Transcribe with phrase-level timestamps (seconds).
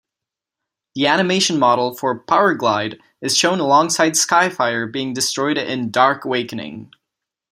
[0.95, 6.91] The animation model for Powerglide is shown alongside Skyfire being destroyed in "Dark Awakening".